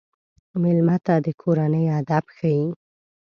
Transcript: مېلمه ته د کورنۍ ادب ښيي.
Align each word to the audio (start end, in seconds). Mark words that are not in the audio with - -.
مېلمه 0.61 0.97
ته 1.05 1.15
د 1.25 1.27
کورنۍ 1.41 1.85
ادب 1.99 2.25
ښيي. 2.35 2.63